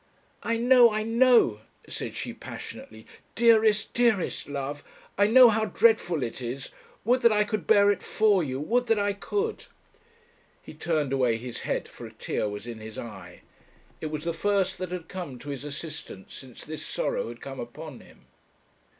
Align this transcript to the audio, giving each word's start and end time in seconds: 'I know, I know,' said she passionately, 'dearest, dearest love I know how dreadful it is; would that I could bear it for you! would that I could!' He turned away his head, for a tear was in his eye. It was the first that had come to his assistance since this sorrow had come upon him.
'I 0.41 0.57
know, 0.57 0.91
I 0.91 1.03
know,' 1.03 1.59
said 1.87 2.15
she 2.15 2.33
passionately, 2.33 3.05
'dearest, 3.35 3.93
dearest 3.93 4.49
love 4.49 4.83
I 5.15 5.27
know 5.27 5.49
how 5.49 5.65
dreadful 5.65 6.23
it 6.23 6.41
is; 6.41 6.69
would 7.05 7.21
that 7.21 7.31
I 7.31 7.43
could 7.43 7.67
bear 7.67 7.91
it 7.91 8.01
for 8.01 8.43
you! 8.43 8.59
would 8.59 8.87
that 8.87 8.97
I 8.97 9.13
could!' 9.13 9.65
He 10.63 10.73
turned 10.73 11.13
away 11.13 11.37
his 11.37 11.59
head, 11.69 11.87
for 11.87 12.07
a 12.07 12.11
tear 12.13 12.49
was 12.49 12.65
in 12.65 12.79
his 12.79 12.97
eye. 12.97 13.41
It 13.99 14.07
was 14.07 14.23
the 14.23 14.33
first 14.33 14.79
that 14.79 14.89
had 14.89 15.07
come 15.07 15.37
to 15.37 15.49
his 15.49 15.63
assistance 15.63 16.33
since 16.33 16.65
this 16.65 16.83
sorrow 16.83 17.27
had 17.27 17.39
come 17.39 17.59
upon 17.59 17.99
him. 17.99 18.25